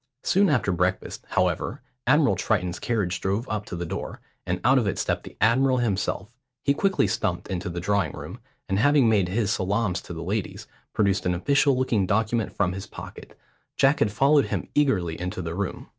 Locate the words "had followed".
13.99-14.45